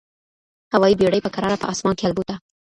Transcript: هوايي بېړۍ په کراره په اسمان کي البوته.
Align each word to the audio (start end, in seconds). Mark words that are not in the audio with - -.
هوايي 0.73 0.95
بېړۍ 0.99 1.19
په 1.23 1.31
کراره 1.35 1.61
په 1.61 1.67
اسمان 1.73 1.95
کي 1.99 2.03
البوته. 2.07 2.35